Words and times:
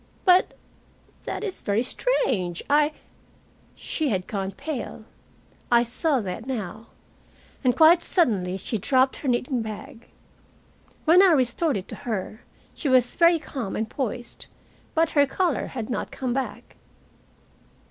"But 0.25 0.55
that 1.25 1.43
is 1.43 1.61
very 1.61 1.83
strange. 1.83 2.63
I" 2.67 2.91
She 3.75 4.09
had 4.09 4.25
gone 4.25 4.51
pale. 4.51 5.05
I 5.71 5.83
saw 5.83 6.21
that 6.21 6.47
now. 6.47 6.87
And 7.63 7.75
quite 7.77 8.01
suddenly 8.01 8.57
she 8.57 8.79
dropped 8.79 9.17
her 9.17 9.27
knitting 9.27 9.61
bag. 9.61 10.07
When 11.05 11.21
I 11.21 11.33
restored 11.33 11.77
it 11.77 11.87
to 11.89 11.95
her, 12.09 12.41
she 12.73 12.89
was 12.89 13.15
very 13.15 13.37
calm 13.37 13.75
and 13.75 13.87
poised, 13.87 14.47
but 14.95 15.11
her 15.11 15.27
color 15.27 15.67
had 15.67 15.87
not 15.91 16.09
come 16.09 16.33
back. 16.33 16.77